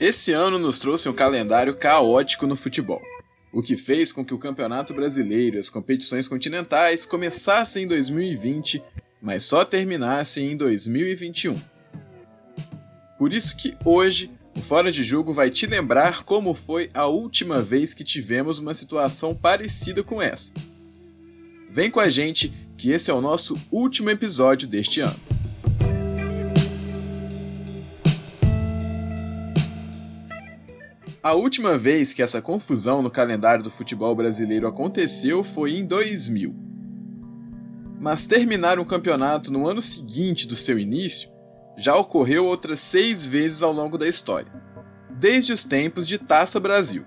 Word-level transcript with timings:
Esse 0.00 0.30
ano 0.30 0.60
nos 0.60 0.78
trouxe 0.78 1.08
um 1.08 1.12
calendário 1.12 1.74
caótico 1.74 2.46
no 2.46 2.54
futebol, 2.54 3.02
o 3.52 3.60
que 3.60 3.76
fez 3.76 4.12
com 4.12 4.24
que 4.24 4.32
o 4.32 4.38
Campeonato 4.38 4.94
Brasileiro 4.94 5.56
e 5.56 5.58
as 5.58 5.68
competições 5.68 6.28
continentais 6.28 7.04
começassem 7.04 7.82
em 7.82 7.88
2020, 7.88 8.80
mas 9.20 9.44
só 9.44 9.64
terminassem 9.64 10.52
em 10.52 10.56
2021. 10.56 11.60
Por 13.18 13.32
isso 13.32 13.56
que 13.56 13.76
hoje 13.84 14.30
o 14.56 14.62
Fora 14.62 14.92
de 14.92 15.02
Jogo 15.02 15.34
vai 15.34 15.50
te 15.50 15.66
lembrar 15.66 16.22
como 16.22 16.54
foi 16.54 16.90
a 16.94 17.08
última 17.08 17.60
vez 17.60 17.92
que 17.92 18.04
tivemos 18.04 18.60
uma 18.60 18.74
situação 18.74 19.34
parecida 19.34 20.04
com 20.04 20.22
essa. 20.22 20.52
Vem 21.68 21.90
com 21.90 21.98
a 21.98 22.08
gente 22.08 22.52
que 22.76 22.92
esse 22.92 23.10
é 23.10 23.14
o 23.14 23.20
nosso 23.20 23.58
último 23.68 24.10
episódio 24.10 24.68
deste 24.68 25.00
ano. 25.00 25.27
A 31.20 31.32
última 31.32 31.76
vez 31.76 32.12
que 32.12 32.22
essa 32.22 32.40
confusão 32.40 33.02
no 33.02 33.10
calendário 33.10 33.64
do 33.64 33.70
futebol 33.70 34.14
brasileiro 34.14 34.68
aconteceu 34.68 35.42
foi 35.42 35.76
em 35.76 35.84
2000. 35.84 36.54
Mas 38.00 38.24
terminar 38.24 38.78
um 38.78 38.84
campeonato 38.84 39.50
no 39.50 39.66
ano 39.68 39.82
seguinte 39.82 40.46
do 40.46 40.54
seu 40.54 40.78
início 40.78 41.28
já 41.76 41.96
ocorreu 41.96 42.44
outras 42.44 42.78
seis 42.78 43.26
vezes 43.26 43.62
ao 43.62 43.72
longo 43.72 43.98
da 43.98 44.06
história, 44.06 44.50
desde 45.10 45.52
os 45.52 45.64
tempos 45.64 46.06
de 46.06 46.18
Taça 46.18 46.60
Brasil. 46.60 47.04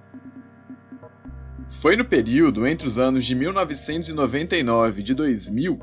Foi 1.69 1.95
no 1.95 2.03
período 2.03 2.67
entre 2.67 2.85
os 2.85 2.97
anos 2.97 3.25
de 3.25 3.33
1999 3.33 4.99
e 4.99 5.03
de 5.03 5.13
2000 5.13 5.79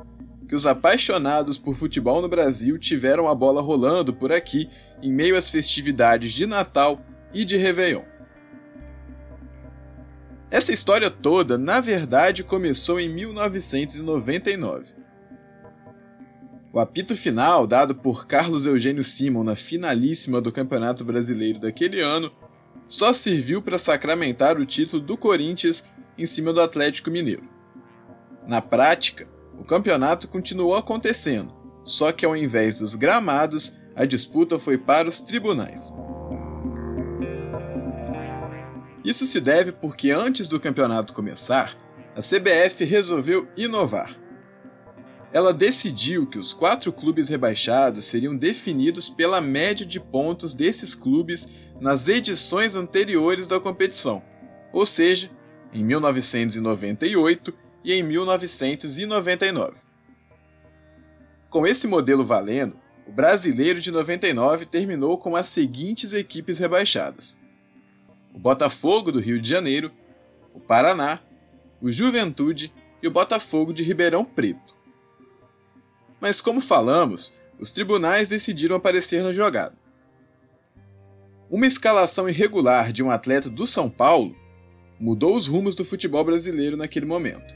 que 0.46 0.54
os 0.54 0.66
apaixonados 0.66 1.56
por 1.56 1.74
futebol 1.74 2.20
no 2.20 2.28
Brasil 2.28 2.78
tiveram 2.78 3.26
a 3.26 3.34
bola 3.34 3.62
rolando 3.62 4.12
por 4.12 4.32
aqui 4.32 4.68
em 5.02 5.10
meio 5.10 5.36
às 5.36 5.48
festividades 5.48 6.32
de 6.32 6.46
Natal 6.46 7.00
e 7.32 7.42
de 7.42 7.56
Réveillon. 7.56 8.17
Essa 10.50 10.72
história 10.72 11.10
toda, 11.10 11.58
na 11.58 11.78
verdade, 11.78 12.42
começou 12.42 12.98
em 12.98 13.08
1999. 13.08 14.94
O 16.72 16.80
apito 16.80 17.14
final, 17.14 17.66
dado 17.66 17.94
por 17.94 18.26
Carlos 18.26 18.64
Eugênio 18.64 19.04
Simon 19.04 19.44
na 19.44 19.54
finalíssima 19.54 20.40
do 20.40 20.50
Campeonato 20.50 21.04
Brasileiro 21.04 21.58
daquele 21.58 22.00
ano, 22.00 22.32
só 22.88 23.12
serviu 23.12 23.60
para 23.60 23.78
sacramentar 23.78 24.58
o 24.58 24.64
título 24.64 25.02
do 25.02 25.18
Corinthians 25.18 25.84
em 26.16 26.24
cima 26.24 26.52
do 26.52 26.62
Atlético 26.62 27.10
Mineiro. 27.10 27.42
Na 28.46 28.62
prática, 28.62 29.28
o 29.58 29.64
campeonato 29.64 30.26
continuou 30.26 30.74
acontecendo, 30.74 31.52
só 31.84 32.10
que 32.10 32.24
ao 32.24 32.34
invés 32.34 32.78
dos 32.78 32.94
gramados, 32.94 33.74
a 33.94 34.06
disputa 34.06 34.58
foi 34.58 34.78
para 34.78 35.08
os 35.08 35.20
tribunais. 35.20 35.92
Isso 39.04 39.26
se 39.26 39.40
deve 39.40 39.72
porque 39.72 40.10
antes 40.10 40.48
do 40.48 40.58
campeonato 40.58 41.12
começar, 41.12 41.76
a 42.16 42.20
CBF 42.20 42.84
resolveu 42.84 43.48
inovar. 43.56 44.16
Ela 45.32 45.52
decidiu 45.52 46.26
que 46.26 46.38
os 46.38 46.54
quatro 46.54 46.92
clubes 46.92 47.28
rebaixados 47.28 48.06
seriam 48.06 48.34
definidos 48.36 49.08
pela 49.08 49.40
média 49.40 49.84
de 49.84 50.00
pontos 50.00 50.54
desses 50.54 50.94
clubes 50.94 51.46
nas 51.80 52.08
edições 52.08 52.74
anteriores 52.74 53.46
da 53.46 53.60
competição, 53.60 54.22
ou 54.72 54.86
seja, 54.86 55.30
em 55.72 55.84
1998 55.84 57.54
e 57.84 57.92
em 57.92 58.02
1999. 58.02 59.74
Com 61.50 61.66
esse 61.66 61.86
modelo 61.86 62.24
valendo, 62.24 62.76
o 63.06 63.12
brasileiro 63.12 63.80
de 63.80 63.90
99 63.90 64.66
terminou 64.66 65.16
com 65.16 65.36
as 65.36 65.46
seguintes 65.46 66.12
equipes 66.12 66.58
rebaixadas: 66.58 67.36
o 68.38 68.40
Botafogo 68.40 69.10
do 69.10 69.18
Rio 69.18 69.40
de 69.40 69.48
Janeiro, 69.48 69.90
o 70.54 70.60
Paraná, 70.60 71.18
o 71.82 71.90
Juventude 71.90 72.72
e 73.02 73.08
o 73.08 73.10
Botafogo 73.10 73.72
de 73.72 73.82
Ribeirão 73.82 74.24
Preto. 74.24 74.76
Mas, 76.20 76.40
como 76.40 76.60
falamos, 76.60 77.34
os 77.58 77.72
tribunais 77.72 78.28
decidiram 78.28 78.76
aparecer 78.76 79.24
na 79.24 79.32
jogada. 79.32 79.76
Uma 81.50 81.66
escalação 81.66 82.28
irregular 82.28 82.92
de 82.92 83.02
um 83.02 83.10
atleta 83.10 83.50
do 83.50 83.66
São 83.66 83.90
Paulo 83.90 84.36
mudou 85.00 85.36
os 85.36 85.48
rumos 85.48 85.74
do 85.74 85.84
futebol 85.84 86.22
brasileiro 86.22 86.76
naquele 86.76 87.06
momento. 87.06 87.52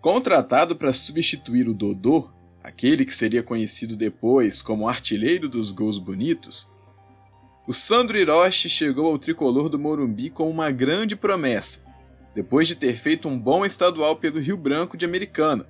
Contratado 0.00 0.76
para 0.76 0.94
substituir 0.94 1.68
o 1.68 1.74
Dodô, 1.74 2.30
aquele 2.64 3.04
que 3.04 3.14
seria 3.14 3.42
conhecido 3.42 3.98
depois 3.98 4.62
como 4.62 4.88
artilheiro 4.88 5.46
dos 5.46 5.72
gols 5.72 5.98
bonitos, 5.98 6.72
o 7.72 7.74
Sandro 7.74 8.18
Hiroshi 8.18 8.68
chegou 8.68 9.06
ao 9.06 9.18
tricolor 9.18 9.70
do 9.70 9.78
Morumbi 9.78 10.28
com 10.28 10.50
uma 10.50 10.70
grande 10.70 11.16
promessa, 11.16 11.80
depois 12.34 12.68
de 12.68 12.76
ter 12.76 12.98
feito 12.98 13.26
um 13.26 13.38
bom 13.38 13.64
estadual 13.64 14.14
pelo 14.14 14.38
Rio 14.38 14.58
Branco 14.58 14.94
de 14.94 15.06
Americana, 15.06 15.66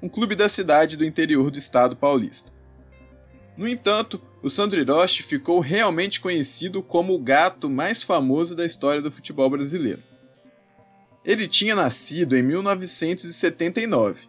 um 0.00 0.08
clube 0.08 0.34
da 0.34 0.48
cidade 0.48 0.96
do 0.96 1.04
interior 1.04 1.50
do 1.50 1.58
estado 1.58 1.94
paulista. 1.94 2.50
No 3.54 3.68
entanto, 3.68 4.18
o 4.42 4.48
Sandro 4.48 4.80
Hiroshi 4.80 5.22
ficou 5.22 5.60
realmente 5.60 6.22
conhecido 6.22 6.82
como 6.82 7.12
o 7.12 7.18
gato 7.18 7.68
mais 7.68 8.02
famoso 8.02 8.56
da 8.56 8.64
história 8.64 9.02
do 9.02 9.12
futebol 9.12 9.50
brasileiro. 9.50 10.02
Ele 11.22 11.46
tinha 11.46 11.74
nascido 11.74 12.34
em 12.34 12.42
1979, 12.42 14.26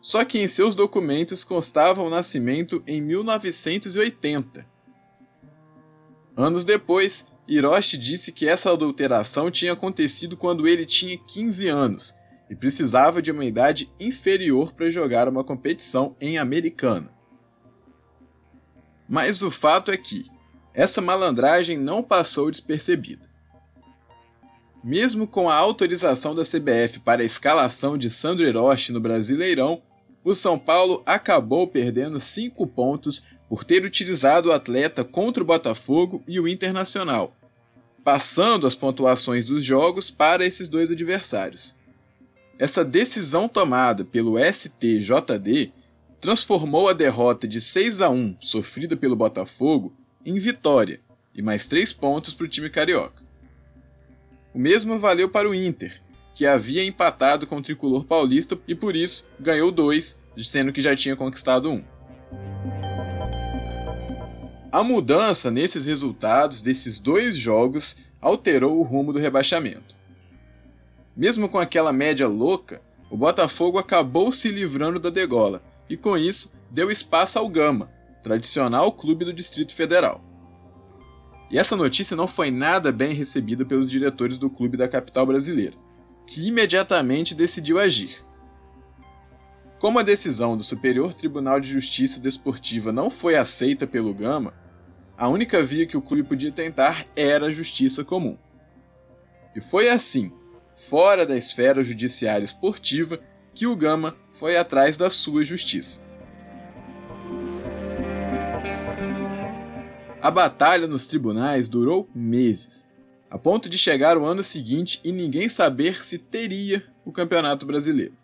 só 0.00 0.24
que 0.24 0.38
em 0.38 0.48
seus 0.48 0.74
documentos 0.74 1.44
constava 1.44 2.00
o 2.00 2.08
nascimento 2.08 2.82
em 2.86 2.98
1980 3.02 4.71
Anos 6.36 6.64
depois, 6.64 7.26
Hiroshi 7.46 7.98
disse 7.98 8.32
que 8.32 8.48
essa 8.48 8.72
adulteração 8.72 9.50
tinha 9.50 9.72
acontecido 9.72 10.36
quando 10.36 10.66
ele 10.66 10.86
tinha 10.86 11.18
15 11.18 11.68
anos 11.68 12.14
e 12.48 12.54
precisava 12.54 13.20
de 13.20 13.30
uma 13.30 13.44
idade 13.44 13.90
inferior 13.98 14.72
para 14.72 14.90
jogar 14.90 15.28
uma 15.28 15.44
competição 15.44 16.16
em 16.20 16.38
Americana. 16.38 17.10
Mas 19.08 19.42
o 19.42 19.50
fato 19.50 19.90
é 19.90 19.96
que 19.96 20.24
essa 20.74 21.02
malandragem 21.02 21.76
não 21.76 22.02
passou 22.02 22.50
despercebida. 22.50 23.30
Mesmo 24.82 25.26
com 25.26 25.48
a 25.48 25.54
autorização 25.54 26.34
da 26.34 26.44
CBF 26.44 27.00
para 27.00 27.22
a 27.22 27.26
escalação 27.26 27.96
de 27.96 28.08
Sandro 28.08 28.46
Hiroshi 28.46 28.90
no 28.90 29.00
Brasileirão, 29.00 29.82
o 30.24 30.34
São 30.34 30.58
Paulo 30.58 31.02
acabou 31.04 31.66
perdendo 31.66 32.20
5 32.20 32.66
pontos 32.66 33.22
por 33.48 33.64
ter 33.64 33.84
utilizado 33.84 34.48
o 34.48 34.52
atleta 34.52 35.04
contra 35.04 35.42
o 35.42 35.46
Botafogo 35.46 36.22
e 36.26 36.38
o 36.38 36.48
Internacional, 36.48 37.36
passando 38.04 38.66
as 38.66 38.74
pontuações 38.74 39.46
dos 39.46 39.64
jogos 39.64 40.10
para 40.10 40.44
esses 40.46 40.68
dois 40.68 40.90
adversários. 40.90 41.74
Essa 42.58 42.84
decisão 42.84 43.48
tomada 43.48 44.04
pelo 44.04 44.38
STJD 44.38 45.72
transformou 46.20 46.88
a 46.88 46.92
derrota 46.92 47.48
de 47.48 47.60
6 47.60 48.00
a 48.00 48.08
1 48.08 48.36
sofrida 48.40 48.96
pelo 48.96 49.16
Botafogo 49.16 49.92
em 50.24 50.38
vitória 50.38 51.00
e 51.34 51.42
mais 51.42 51.66
3 51.66 51.92
pontos 51.92 52.32
para 52.32 52.46
o 52.46 52.48
time 52.48 52.70
carioca. 52.70 53.24
O 54.54 54.58
mesmo 54.58 54.98
valeu 54.98 55.28
para 55.28 55.48
o 55.48 55.54
Inter, 55.54 56.00
que 56.34 56.46
havia 56.46 56.84
empatado 56.84 57.46
com 57.46 57.56
o 57.56 57.62
tricolor 57.62 58.04
paulista 58.04 58.58
e 58.66 58.74
por 58.74 58.96
isso 58.96 59.26
ganhou 59.38 59.70
dois, 59.70 60.18
sendo 60.38 60.72
que 60.72 60.80
já 60.80 60.96
tinha 60.96 61.16
conquistado 61.16 61.70
um. 61.70 61.84
A 64.70 64.82
mudança 64.82 65.50
nesses 65.50 65.84
resultados 65.84 66.62
desses 66.62 66.98
dois 66.98 67.36
jogos 67.36 67.96
alterou 68.20 68.78
o 68.78 68.82
rumo 68.82 69.12
do 69.12 69.18
rebaixamento. 69.18 69.94
Mesmo 71.14 71.48
com 71.48 71.58
aquela 71.58 71.92
média 71.92 72.26
louca, 72.26 72.80
o 73.10 73.16
Botafogo 73.16 73.76
acabou 73.76 74.32
se 74.32 74.48
livrando 74.50 74.98
da 74.98 75.10
degola 75.10 75.62
e, 75.90 75.98
com 75.98 76.16
isso, 76.16 76.50
deu 76.70 76.90
espaço 76.90 77.38
ao 77.38 77.46
Gama, 77.50 77.90
tradicional 78.22 78.90
clube 78.92 79.26
do 79.26 79.32
Distrito 79.34 79.74
Federal. 79.74 80.24
E 81.50 81.58
essa 81.58 81.76
notícia 81.76 82.16
não 82.16 82.26
foi 82.26 82.50
nada 82.50 82.90
bem 82.90 83.12
recebida 83.12 83.66
pelos 83.66 83.90
diretores 83.90 84.38
do 84.38 84.48
clube 84.48 84.78
da 84.78 84.88
capital 84.88 85.26
brasileira, 85.26 85.76
que 86.26 86.46
imediatamente 86.46 87.34
decidiu 87.34 87.78
agir. 87.78 88.24
Como 89.78 89.98
a 89.98 90.02
decisão 90.02 90.56
do 90.56 90.62
Superior 90.62 91.12
Tribunal 91.12 91.58
de 91.58 91.68
Justiça 91.68 92.20
Desportiva 92.20 92.92
não 92.92 93.10
foi 93.10 93.36
aceita 93.36 93.86
pelo 93.86 94.14
Gama, 94.14 94.54
a 95.18 95.28
única 95.28 95.62
via 95.62 95.86
que 95.86 95.96
o 95.96 96.02
clube 96.02 96.22
podia 96.22 96.52
tentar 96.52 97.06
era 97.16 97.46
a 97.46 97.50
justiça 97.50 98.04
comum. 98.04 98.38
E 99.54 99.60
foi 99.60 99.88
assim, 99.88 100.32
fora 100.74 101.26
da 101.26 101.36
esfera 101.36 101.82
judiciária 101.82 102.44
esportiva, 102.44 103.20
que 103.54 103.66
o 103.66 103.76
Gama 103.76 104.16
foi 104.30 104.56
atrás 104.56 104.96
da 104.96 105.10
sua 105.10 105.44
justiça. 105.44 106.00
A 110.22 110.30
batalha 110.30 110.86
nos 110.86 111.08
tribunais 111.08 111.68
durou 111.68 112.08
meses, 112.14 112.86
a 113.32 113.38
ponto 113.38 113.66
de 113.66 113.78
chegar 113.78 114.18
o 114.18 114.26
ano 114.26 114.42
seguinte 114.42 115.00
e 115.02 115.10
ninguém 115.10 115.48
saber 115.48 116.04
se 116.04 116.18
teria 116.18 116.84
o 117.02 117.10
Campeonato 117.10 117.64
Brasileiro. 117.64 118.14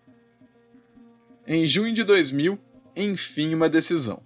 Em 1.46 1.64
junho 1.64 1.94
de 1.94 2.04
2000, 2.04 2.58
enfim, 2.94 3.54
uma 3.54 3.70
decisão. 3.70 4.22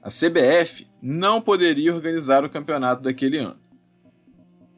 a 0.00 0.08
CBF 0.08 0.86
não 1.02 1.40
poderia 1.40 1.92
organizar 1.92 2.44
o 2.44 2.48
campeonato 2.48 3.02
daquele 3.02 3.38
ano. 3.38 3.58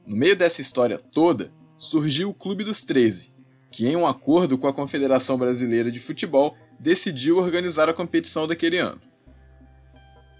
No 0.07 0.17
meio 0.17 0.35
dessa 0.35 0.63
história 0.63 0.99
toda, 0.99 1.53
surgiu 1.77 2.31
o 2.31 2.35
Clube 2.35 2.65
dos 2.65 2.83
13, 2.83 3.31
que, 3.71 3.87
em 3.87 3.95
um 3.95 4.07
acordo 4.07 4.57
com 4.57 4.67
a 4.67 4.73
Confederação 4.73 5.37
Brasileira 5.37 5.93
de 5.93 6.01
Futebol, 6.01 6.57
decidiu 6.81 7.37
organizar 7.37 7.91
a 7.91 7.95
competição 7.95 8.47
daquele 8.47 8.79
ano. 8.79 9.03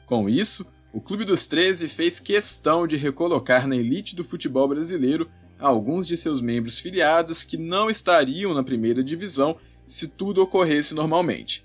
Com 0.07 0.27
isso, 0.27 0.65
o 0.93 1.01
Clube 1.01 1.25
dos 1.25 1.47
13 1.47 1.89
fez 1.89 2.21
questão 2.21 2.87
de 2.87 2.97
recolocar 2.97 3.67
na 3.67 3.75
elite 3.75 4.15
do 4.15 4.23
futebol 4.23 4.69
brasileiro 4.69 5.31
alguns 5.59 6.07
de 6.07 6.17
seus 6.17 6.41
membros 6.41 6.79
filiados 6.79 7.45
que 7.45 7.57
não 7.57 7.89
estariam 7.89 8.53
na 8.53 8.63
primeira 8.63 9.03
divisão 9.03 9.57
se 9.87 10.07
tudo 10.07 10.43
ocorresse 10.43 10.95
normalmente. 10.95 11.65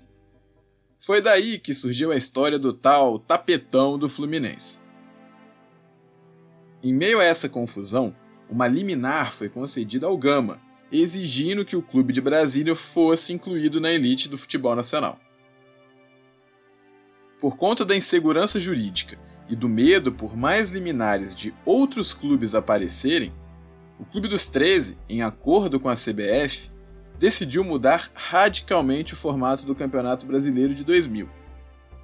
Foi 0.98 1.20
daí 1.20 1.58
que 1.58 1.74
surgiu 1.74 2.10
a 2.10 2.16
história 2.16 2.58
do 2.58 2.72
tal 2.72 3.18
tapetão 3.18 3.98
do 3.98 4.08
Fluminense. 4.08 4.78
Em 6.82 6.92
meio 6.92 7.20
a 7.20 7.24
essa 7.24 7.48
confusão, 7.48 8.14
uma 8.48 8.66
liminar 8.66 9.34
foi 9.34 9.48
concedida 9.48 10.06
ao 10.06 10.16
Gama, 10.16 10.60
exigindo 10.90 11.64
que 11.64 11.76
o 11.76 11.82
clube 11.82 12.12
de 12.12 12.20
Brasília 12.20 12.74
fosse 12.74 13.32
incluído 13.32 13.80
na 13.80 13.92
elite 13.92 14.28
do 14.28 14.38
futebol 14.38 14.74
nacional. 14.74 15.20
Por 17.40 17.56
conta 17.56 17.84
da 17.84 17.96
insegurança 17.96 18.58
jurídica 18.58 19.18
e 19.48 19.54
do 19.54 19.68
medo 19.68 20.12
por 20.12 20.36
mais 20.36 20.70
liminares 20.70 21.34
de 21.34 21.54
outros 21.64 22.12
clubes 22.12 22.54
aparecerem, 22.54 23.32
o 23.98 24.04
Clube 24.04 24.28
dos 24.28 24.46
13, 24.46 24.98
em 25.08 25.22
acordo 25.22 25.78
com 25.78 25.88
a 25.88 25.94
CBF, 25.94 26.70
decidiu 27.18 27.64
mudar 27.64 28.10
radicalmente 28.14 29.14
o 29.14 29.16
formato 29.16 29.66
do 29.66 29.74
Campeonato 29.74 30.26
Brasileiro 30.26 30.74
de 30.74 30.84
2000 30.84 31.28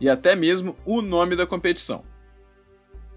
e 0.00 0.08
até 0.08 0.34
mesmo 0.34 0.76
o 0.84 1.00
nome 1.00 1.36
da 1.36 1.46
competição. 1.46 2.04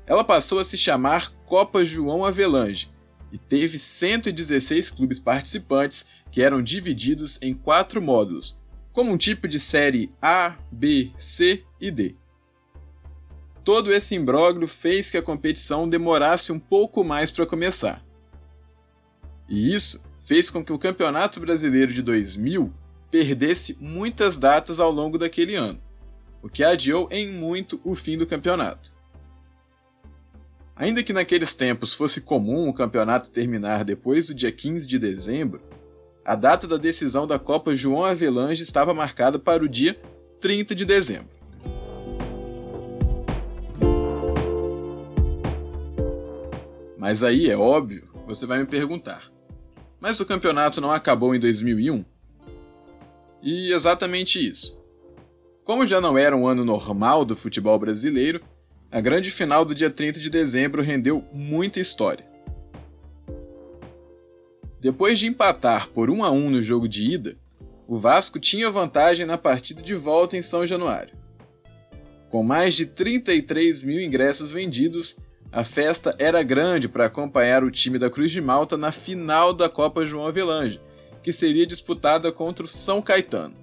Ela 0.06 0.24
passou 0.24 0.60
a 0.60 0.66
se 0.66 0.78
chamar 0.78 1.31
Copa 1.46 1.84
João 1.84 2.24
Avelange 2.24 2.90
e 3.31 3.38
teve 3.38 3.78
116 3.78 4.90
clubes 4.90 5.19
participantes 5.19 6.06
que 6.31 6.42
eram 6.42 6.62
divididos 6.62 7.38
em 7.42 7.54
quatro 7.54 8.02
módulos, 8.02 8.58
como 8.98 9.12
um 9.12 9.18
tipo 9.18 9.48
de 9.48 9.60
série 9.60 10.12
A, 10.20 10.56
B, 10.72 11.12
C 11.20 11.64
e 11.80 11.92
D. 11.92 12.16
Todo 13.64 13.94
esse 13.94 14.16
imbróglio 14.16 14.68
fez 14.68 15.12
que 15.12 15.18
a 15.18 15.22
competição 15.22 15.88
demorasse 15.88 16.52
um 16.52 16.58
pouco 16.58 17.04
mais 17.04 17.30
para 17.30 17.46
começar. 17.46 18.04
E 19.48 19.72
isso 19.72 20.02
fez 20.26 20.50
com 20.50 20.66
que 20.66 20.74
o 20.74 20.80
Campeonato 20.80 21.40
Brasileiro 21.40 21.94
de 21.94 22.02
2000 22.02 22.74
perdesse 23.12 23.78
muitas 23.80 24.40
datas 24.40 24.80
ao 24.80 24.90
longo 24.90 25.20
daquele 25.20 25.54
ano, 25.54 25.80
o 26.42 26.50
que 26.50 26.64
adiou 26.64 27.08
em 27.12 27.32
muito 27.32 27.80
o 27.84 27.94
fim 27.94 28.18
do 28.18 28.26
campeonato. 28.26 28.92
Ainda 30.76 31.04
que 31.04 31.14
naqueles 31.14 31.54
tempos 31.54 31.94
fosse 31.94 32.20
comum 32.20 32.68
o 32.68 32.74
campeonato 32.74 33.30
terminar 33.30 33.86
depois 33.86 34.26
do 34.26 34.34
dia 34.34 34.52
15 34.52 34.88
de 34.88 34.98
dezembro, 34.98 35.62
a 36.28 36.36
data 36.36 36.68
da 36.68 36.76
decisão 36.76 37.26
da 37.26 37.40
Copa 37.40 37.74
João 37.74 38.04
Avelange 38.04 38.62
estava 38.62 38.94
marcada 38.94 39.40
para 39.40 39.64
o 39.64 39.70
dia 39.70 39.98
30 40.42 40.76
de 40.76 40.84
dezembro. 40.84 41.30
Mas 46.98 47.24
aí 47.24 47.50
é 47.50 47.56
óbvio, 47.56 48.10
você 48.28 48.46
vai 48.46 48.60
me 48.60 48.66
perguntar: 48.66 49.32
mas 50.02 50.20
o 50.20 50.26
campeonato 50.26 50.82
não 50.82 50.92
acabou 50.92 51.34
em 51.34 51.40
2001? 51.40 52.04
E 53.42 53.72
exatamente 53.72 54.46
isso. 54.46 54.78
Como 55.64 55.86
já 55.86 56.02
não 56.02 56.18
era 56.18 56.36
um 56.36 56.46
ano 56.46 56.66
normal 56.66 57.24
do 57.24 57.38
futebol 57.38 57.80
brasileiro, 57.80 58.42
a 58.92 59.00
grande 59.00 59.32
final 59.32 59.64
do 59.64 59.74
dia 59.74 59.90
30 59.90 60.20
de 60.20 60.30
dezembro 60.30 60.82
rendeu 60.82 61.24
muita 61.32 61.80
história. 61.80 62.27
Depois 64.80 65.18
de 65.18 65.28
empatar 65.28 65.90
por 65.90 66.10
1 66.10 66.24
a 66.24 66.32
1 66.32 66.50
no 66.52 66.62
jogo 66.62 66.88
de 66.88 67.04
ida, 67.04 67.38
o 67.88 67.98
Vasco 67.98 68.40
tinha 68.40 68.70
vantagem 68.70 69.26
na 69.26 69.38
partida 69.38 69.82
de 69.82 69.96
volta 69.96 70.38
em 70.38 70.42
São 70.42 70.68
Januário. 70.68 71.16
Com 72.30 72.44
mais 72.44 72.76
de 72.76 72.86
33 72.86 73.82
mil 73.82 74.00
ingressos 74.00 74.52
vendidos, 74.52 75.16
a 75.52 75.64
festa 75.64 76.14
era 76.20 76.44
grande 76.44 76.88
para 76.88 77.06
acompanhar 77.06 77.64
o 77.64 77.72
time 77.72 77.98
da 77.98 78.10
Cruz 78.10 78.32
de 78.32 78.42
Malta 78.42 78.76
na 78.76 78.92
final 78.92 79.54
da 79.54 79.70
Copa 79.70 80.06
João 80.06 80.28
Avelange, 80.28 80.80
que 81.24 81.32
seria 81.32 81.66
disputada 81.66 82.32
contra 82.32 82.66
o 82.66 82.70
São 82.70 83.02
Caetano. 83.02 83.56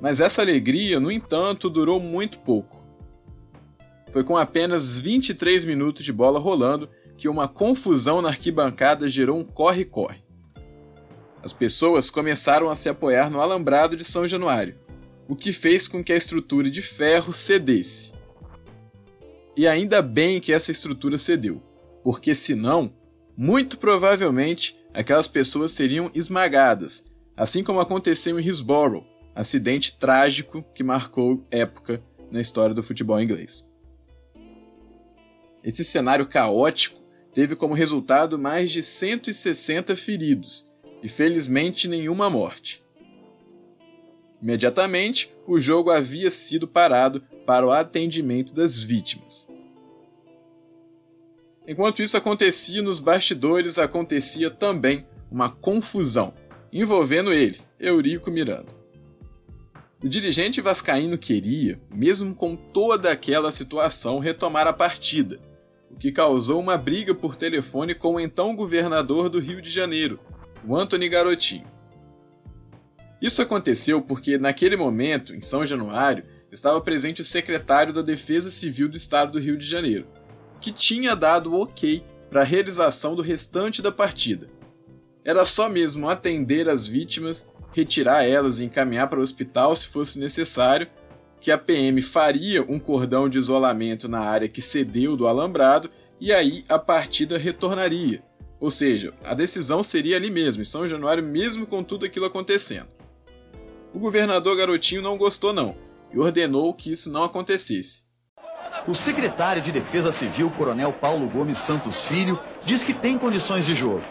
Mas 0.00 0.18
essa 0.18 0.42
alegria, 0.42 0.98
no 0.98 1.12
entanto, 1.12 1.70
durou 1.70 2.00
muito 2.00 2.40
pouco. 2.40 2.82
Foi 4.10 4.24
com 4.24 4.36
apenas 4.36 4.98
23 4.98 5.64
minutos 5.64 6.04
de 6.04 6.12
bola 6.12 6.40
rolando 6.40 6.88
que 7.22 7.28
uma 7.28 7.46
confusão 7.46 8.20
na 8.20 8.30
arquibancada 8.30 9.08
gerou 9.08 9.38
um 9.38 9.44
corre-corre. 9.44 10.24
As 11.40 11.52
pessoas 11.52 12.10
começaram 12.10 12.68
a 12.68 12.74
se 12.74 12.88
apoiar 12.88 13.30
no 13.30 13.40
alambrado 13.40 13.96
de 13.96 14.02
São 14.02 14.26
Januário, 14.26 14.74
o 15.28 15.36
que 15.36 15.52
fez 15.52 15.86
com 15.86 16.02
que 16.02 16.12
a 16.12 16.16
estrutura 16.16 16.68
de 16.68 16.82
ferro 16.82 17.32
cedesse. 17.32 18.10
E 19.56 19.68
ainda 19.68 20.02
bem 20.02 20.40
que 20.40 20.52
essa 20.52 20.72
estrutura 20.72 21.16
cedeu, 21.16 21.62
porque 22.02 22.34
senão, 22.34 22.92
muito 23.36 23.78
provavelmente, 23.78 24.76
aquelas 24.92 25.28
pessoas 25.28 25.70
seriam 25.70 26.10
esmagadas, 26.12 27.04
assim 27.36 27.62
como 27.62 27.78
aconteceu 27.78 28.40
em 28.40 28.44
Hillsborough, 28.44 29.06
acidente 29.32 29.96
trágico 29.96 30.64
que 30.74 30.82
marcou 30.82 31.46
época 31.52 32.02
na 32.32 32.40
história 32.40 32.74
do 32.74 32.82
futebol 32.82 33.20
inglês. 33.20 33.64
Esse 35.62 35.84
cenário 35.84 36.26
caótico 36.26 37.00
teve 37.34 37.56
como 37.56 37.74
resultado 37.74 38.38
mais 38.38 38.70
de 38.70 38.82
160 38.82 39.96
feridos 39.96 40.66
e 41.02 41.08
felizmente 41.08 41.88
nenhuma 41.88 42.28
morte. 42.28 42.82
Imediatamente, 44.40 45.32
o 45.46 45.58
jogo 45.58 45.90
havia 45.90 46.30
sido 46.30 46.66
parado 46.66 47.22
para 47.46 47.66
o 47.66 47.70
atendimento 47.70 48.52
das 48.52 48.82
vítimas. 48.82 49.46
Enquanto 51.66 52.02
isso 52.02 52.16
acontecia 52.16 52.82
nos 52.82 52.98
bastidores, 52.98 53.78
acontecia 53.78 54.50
também 54.50 55.06
uma 55.30 55.48
confusão 55.48 56.34
envolvendo 56.72 57.32
ele, 57.32 57.60
Eurico 57.78 58.30
Miranda. 58.30 58.74
O 60.02 60.08
dirigente 60.08 60.60
vascaíno 60.60 61.16
queria, 61.16 61.80
mesmo 61.94 62.34
com 62.34 62.56
toda 62.56 63.12
aquela 63.12 63.52
situação, 63.52 64.18
retomar 64.18 64.66
a 64.66 64.72
partida, 64.72 65.38
o 65.92 65.96
que 65.96 66.10
causou 66.10 66.58
uma 66.58 66.76
briga 66.76 67.14
por 67.14 67.36
telefone 67.36 67.94
com 67.94 68.14
o 68.14 68.20
então 68.20 68.56
governador 68.56 69.28
do 69.28 69.38
Rio 69.38 69.60
de 69.60 69.70
Janeiro, 69.70 70.18
o 70.66 70.76
Anthony 70.76 71.08
Garotinho. 71.08 71.66
Isso 73.20 73.40
aconteceu 73.40 74.02
porque, 74.02 74.38
naquele 74.38 74.76
momento, 74.76 75.34
em 75.34 75.40
São 75.40 75.64
Januário, 75.64 76.24
estava 76.50 76.80
presente 76.80 77.20
o 77.20 77.24
secretário 77.24 77.92
da 77.92 78.02
Defesa 78.02 78.50
Civil 78.50 78.88
do 78.88 78.96
Estado 78.96 79.32
do 79.32 79.38
Rio 79.38 79.56
de 79.56 79.64
Janeiro, 79.64 80.06
que 80.60 80.72
tinha 80.72 81.14
dado 81.14 81.52
o 81.52 81.62
ok 81.62 82.04
para 82.28 82.40
a 82.40 82.44
realização 82.44 83.14
do 83.14 83.22
restante 83.22 83.80
da 83.80 83.92
partida. 83.92 84.48
Era 85.24 85.46
só 85.46 85.68
mesmo 85.68 86.08
atender 86.08 86.68
as 86.68 86.86
vítimas, 86.86 87.46
retirar 87.72 88.24
elas 88.24 88.58
e 88.58 88.64
encaminhar 88.64 89.08
para 89.08 89.20
o 89.20 89.22
hospital 89.22 89.76
se 89.76 89.86
fosse 89.86 90.18
necessário, 90.18 90.88
que 91.42 91.50
a 91.50 91.58
PM 91.58 92.00
faria 92.00 92.62
um 92.62 92.78
cordão 92.78 93.28
de 93.28 93.36
isolamento 93.36 94.08
na 94.08 94.20
área 94.20 94.48
que 94.48 94.62
cedeu 94.62 95.16
do 95.16 95.26
alambrado 95.26 95.90
e 96.20 96.32
aí 96.32 96.64
a 96.68 96.78
partida 96.78 97.36
retornaria. 97.36 98.22
Ou 98.60 98.70
seja, 98.70 99.12
a 99.24 99.34
decisão 99.34 99.82
seria 99.82 100.16
ali 100.16 100.30
mesmo, 100.30 100.62
em 100.62 100.64
São 100.64 100.86
Januário, 100.86 101.20
mesmo 101.20 101.66
com 101.66 101.82
tudo 101.82 102.06
aquilo 102.06 102.26
acontecendo. 102.26 102.86
O 103.92 103.98
governador 103.98 104.56
Garotinho 104.56 105.02
não 105.02 105.18
gostou 105.18 105.52
não 105.52 105.74
e 106.14 106.18
ordenou 106.18 106.72
que 106.72 106.92
isso 106.92 107.10
não 107.10 107.24
acontecesse. 107.24 108.02
O 108.86 108.94
secretário 108.94 109.60
de 109.60 109.72
Defesa 109.72 110.12
Civil, 110.12 110.48
Coronel 110.50 110.92
Paulo 110.92 111.28
Gomes 111.28 111.58
Santos 111.58 112.06
Filho, 112.06 112.38
diz 112.64 112.84
que 112.84 112.94
tem 112.94 113.18
condições 113.18 113.66
de 113.66 113.74
jogo. 113.74 114.02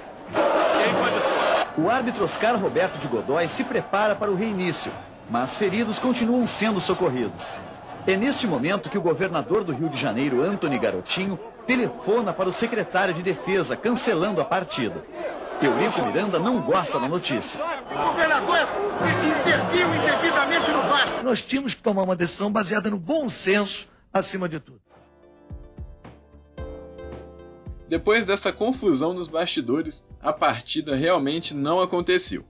O 1.77 1.89
árbitro 1.89 2.25
Oscar 2.25 2.59
Roberto 2.59 2.99
de 2.99 3.07
Godoy 3.07 3.47
se 3.47 3.63
prepara 3.63 4.15
para 4.15 4.29
o 4.29 4.35
reinício, 4.35 4.91
mas 5.31 5.57
feridos 5.57 5.97
continuam 5.97 6.45
sendo 6.45 6.77
socorridos. 6.81 7.55
É 8.05 8.17
neste 8.17 8.45
momento 8.45 8.89
que 8.89 8.97
o 8.97 9.01
governador 9.01 9.63
do 9.63 9.71
Rio 9.71 9.87
de 9.87 9.97
Janeiro, 9.97 10.43
Antony 10.43 10.77
Garotinho, 10.77 11.39
telefona 11.65 12.33
para 12.33 12.49
o 12.49 12.51
secretário 12.51 13.13
de 13.13 13.23
Defesa, 13.23 13.77
cancelando 13.77 14.41
a 14.41 14.45
partida. 14.45 15.05
Eurico 15.61 16.05
Miranda 16.05 16.37
não 16.37 16.59
gosta 16.59 16.99
da 16.99 17.07
notícia. 17.07 17.63
O 17.63 18.09
governador 18.09 18.67
interviu 19.39 19.95
indevidamente 19.95 20.69
no 20.71 20.81
Vasco. 20.81 21.23
Nós 21.23 21.45
tínhamos 21.45 21.73
que 21.73 21.81
tomar 21.81 22.01
uma 22.01 22.15
decisão 22.15 22.51
baseada 22.51 22.89
no 22.89 22.97
bom 22.97 23.29
senso, 23.29 23.87
acima 24.11 24.49
de 24.49 24.59
tudo. 24.59 24.81
Depois 27.87 28.27
dessa 28.27 28.51
confusão 28.51 29.13
nos 29.13 29.29
bastidores, 29.29 30.03
a 30.21 30.33
partida 30.33 30.93
realmente 30.93 31.53
não 31.53 31.79
aconteceu. 31.79 32.43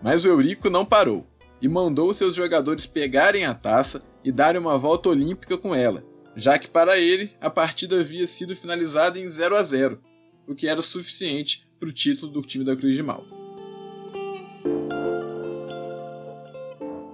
Mas 0.00 0.24
o 0.24 0.28
Eurico 0.28 0.70
não 0.70 0.84
parou 0.84 1.26
e 1.60 1.68
mandou 1.68 2.12
seus 2.12 2.34
jogadores 2.34 2.86
pegarem 2.86 3.44
a 3.44 3.54
taça 3.54 4.02
e 4.22 4.30
darem 4.30 4.60
uma 4.60 4.76
volta 4.76 5.08
olímpica 5.08 5.56
com 5.56 5.74
ela, 5.74 6.04
já 6.34 6.58
que 6.58 6.68
para 6.68 6.98
ele 6.98 7.32
a 7.40 7.48
partida 7.48 8.00
havia 8.00 8.26
sido 8.26 8.54
finalizada 8.54 9.18
em 9.18 9.28
0 9.28 9.56
a 9.56 9.62
0, 9.62 10.00
o 10.46 10.54
que 10.54 10.68
era 10.68 10.82
suficiente 10.82 11.66
para 11.78 11.88
o 11.88 11.92
título 11.92 12.30
do 12.30 12.42
time 12.42 12.64
da 12.64 12.76
Cruz 12.76 12.94
de 12.94 13.02
Malta. 13.02 13.34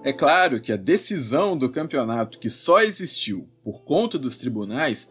É 0.05 0.13
claro 0.13 0.61
que 0.61 0.73
a 0.73 0.77
decisão 0.77 1.57
do 1.57 1.71
campeonato 1.71 2.41
que 2.41 2.51
só 2.51 2.83
existiu 2.83 3.49
por 3.63 3.85
conta 3.85 4.19
dos 4.19 4.37
tribunais 4.37 5.09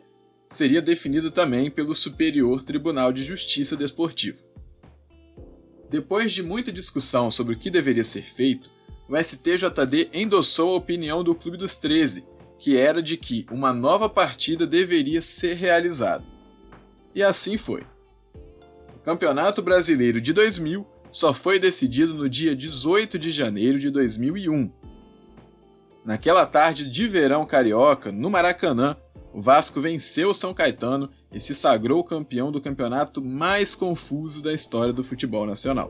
seria 0.50 0.82
definida 0.82 1.32
também 1.32 1.72
pelo 1.72 1.96
Superior 1.96 2.62
Tribunal 2.64 3.14
de 3.14 3.24
Justiça 3.24 3.78
Desportivo. 3.78 4.44
Depois 5.90 6.34
de 6.34 6.44
muita 6.44 6.74
discussão 6.74 7.32
sobre 7.32 7.56
o 7.56 7.58
que 7.58 7.70
deveria 7.70 8.04
ser 8.04 8.24
feito, 8.24 8.70
o 9.12 9.18
STJD 9.22 10.10
endossou 10.14 10.74
a 10.74 10.78
opinião 10.78 11.22
do 11.22 11.36
Clube 11.36 11.58
dos 11.58 11.76
13, 11.76 12.24
que 12.58 12.78
era 12.78 13.04
de 13.04 13.18
que 13.18 13.46
uma 13.52 13.74
nova 13.74 14.08
partida 14.08 14.66
deveria 14.66 15.22
ser 15.22 15.56
realizada. 15.56 16.24
E 17.14 17.22
assim 17.22 17.58
foi. 17.58 17.84
O 18.96 19.00
Campeonato 19.04 19.62
Brasileiro 19.62 20.22
de 20.22 20.32
2000 20.32 20.88
só 21.12 21.34
foi 21.34 21.60
decidido 21.60 22.14
no 22.14 22.30
dia 22.30 22.56
18 22.56 23.20
de 23.20 23.32
janeiro 23.32 23.78
de 23.78 23.90
2001. 23.90 24.72
Naquela 26.06 26.46
tarde 26.46 26.90
de 26.90 27.06
verão 27.06 27.46
carioca, 27.46 28.14
no 28.14 28.30
Maracanã, 28.30 28.96
o 29.34 29.42
Vasco 29.42 29.82
venceu 29.82 30.30
o 30.30 30.34
São 30.34 30.54
Caetano 30.54 31.10
e 31.34 31.40
se 31.40 31.54
sagrou 31.54 32.02
campeão 32.02 32.50
do 32.50 32.62
campeonato 32.62 33.22
mais 33.22 33.76
confuso 33.76 34.42
da 34.42 34.54
história 34.54 34.94
do 34.94 35.04
futebol 35.04 35.46
nacional. 35.46 35.90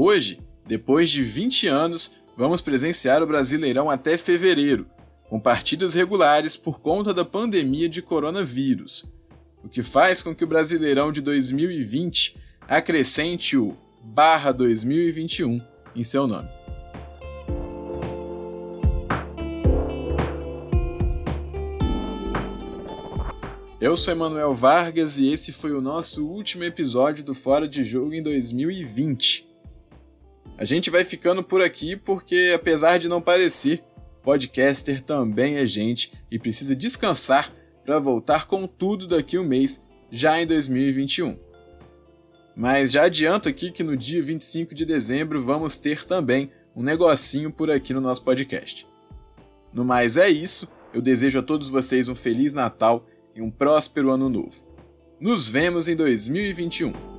Hoje, 0.00 0.38
depois 0.64 1.10
de 1.10 1.24
20 1.24 1.66
anos, 1.66 2.12
vamos 2.36 2.60
presenciar 2.60 3.20
o 3.20 3.26
Brasileirão 3.26 3.90
até 3.90 4.16
fevereiro, 4.16 4.86
com 5.28 5.40
partidas 5.40 5.92
regulares 5.92 6.56
por 6.56 6.80
conta 6.80 7.12
da 7.12 7.24
pandemia 7.24 7.88
de 7.88 8.00
coronavírus, 8.00 9.12
o 9.60 9.68
que 9.68 9.82
faz 9.82 10.22
com 10.22 10.32
que 10.32 10.44
o 10.44 10.46
Brasileirão 10.46 11.10
de 11.10 11.20
2020 11.20 12.36
acrescente 12.68 13.56
o 13.56 13.76
barra 14.00 14.52
2021 14.52 15.60
em 15.96 16.04
seu 16.04 16.28
nome. 16.28 16.48
Eu 23.80 23.96
sou 23.96 24.12
Emanuel 24.12 24.54
Vargas 24.54 25.18
e 25.18 25.32
esse 25.32 25.50
foi 25.50 25.72
o 25.72 25.80
nosso 25.80 26.24
último 26.24 26.62
episódio 26.62 27.24
do 27.24 27.34
Fora 27.34 27.66
de 27.66 27.82
Jogo 27.82 28.14
em 28.14 28.22
2020. 28.22 29.47
A 30.58 30.64
gente 30.64 30.90
vai 30.90 31.04
ficando 31.04 31.40
por 31.40 31.62
aqui 31.62 31.94
porque, 31.94 32.50
apesar 32.52 32.98
de 32.98 33.06
não 33.06 33.22
parecer, 33.22 33.84
podcaster 34.24 35.00
também 35.00 35.56
é 35.56 35.64
gente 35.64 36.12
e 36.28 36.36
precisa 36.36 36.74
descansar 36.74 37.52
para 37.84 38.00
voltar 38.00 38.48
com 38.48 38.66
tudo 38.66 39.06
daqui 39.06 39.38
um 39.38 39.44
mês, 39.44 39.80
já 40.10 40.42
em 40.42 40.46
2021. 40.46 41.38
Mas 42.56 42.90
já 42.90 43.04
adianto 43.04 43.48
aqui 43.48 43.70
que 43.70 43.84
no 43.84 43.96
dia 43.96 44.20
25 44.20 44.74
de 44.74 44.84
dezembro 44.84 45.44
vamos 45.44 45.78
ter 45.78 46.04
também 46.04 46.50
um 46.74 46.82
negocinho 46.82 47.52
por 47.52 47.70
aqui 47.70 47.94
no 47.94 48.00
nosso 48.00 48.24
podcast. 48.24 48.84
No 49.72 49.84
mais 49.84 50.16
é 50.16 50.28
isso, 50.28 50.66
eu 50.92 51.00
desejo 51.00 51.38
a 51.38 51.42
todos 51.42 51.68
vocês 51.68 52.08
um 52.08 52.16
feliz 52.16 52.52
Natal 52.52 53.06
e 53.32 53.40
um 53.40 53.50
próspero 53.50 54.10
ano 54.10 54.28
novo. 54.28 54.66
Nos 55.20 55.46
vemos 55.46 55.86
em 55.86 55.94
2021. 55.94 57.17